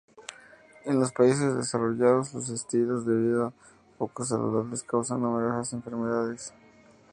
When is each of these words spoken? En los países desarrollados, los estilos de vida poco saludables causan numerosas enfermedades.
En 0.83 0.99
los 0.99 1.11
países 1.13 1.55
desarrollados, 1.55 2.33
los 2.33 2.49
estilos 2.49 3.05
de 3.05 3.15
vida 3.15 3.53
poco 3.99 4.25
saludables 4.25 4.81
causan 4.81 5.21
numerosas 5.21 5.73
enfermedades. 5.73 6.55